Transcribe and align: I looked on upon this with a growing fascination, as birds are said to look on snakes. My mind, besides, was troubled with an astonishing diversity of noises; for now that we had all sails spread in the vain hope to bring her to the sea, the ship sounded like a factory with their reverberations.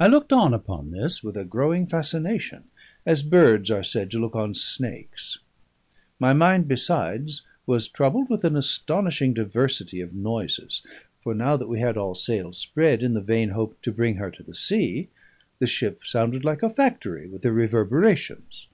I 0.00 0.06
looked 0.06 0.32
on 0.32 0.54
upon 0.54 0.92
this 0.92 1.22
with 1.22 1.36
a 1.36 1.44
growing 1.44 1.86
fascination, 1.86 2.64
as 3.04 3.22
birds 3.22 3.70
are 3.70 3.82
said 3.84 4.10
to 4.12 4.18
look 4.18 4.34
on 4.34 4.54
snakes. 4.54 5.40
My 6.18 6.32
mind, 6.32 6.66
besides, 6.66 7.42
was 7.66 7.86
troubled 7.86 8.30
with 8.30 8.44
an 8.44 8.56
astonishing 8.56 9.34
diversity 9.34 10.00
of 10.00 10.14
noises; 10.14 10.80
for 11.20 11.34
now 11.34 11.58
that 11.58 11.68
we 11.68 11.80
had 11.80 11.98
all 11.98 12.14
sails 12.14 12.56
spread 12.56 13.02
in 13.02 13.12
the 13.12 13.20
vain 13.20 13.50
hope 13.50 13.76
to 13.82 13.92
bring 13.92 14.16
her 14.16 14.30
to 14.30 14.42
the 14.42 14.54
sea, 14.54 15.10
the 15.58 15.66
ship 15.66 16.00
sounded 16.06 16.46
like 16.46 16.62
a 16.62 16.70
factory 16.70 17.26
with 17.28 17.42
their 17.42 17.52
reverberations. 17.52 18.68